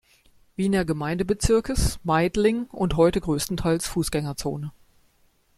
Wiener 0.55 0.83
Gemeindebezirkes, 0.83 1.99
Meidling, 2.03 2.63
und 2.71 2.97
heute 2.97 3.21
größtenteils 3.21 3.85
Fußgängerzone. 3.85 4.71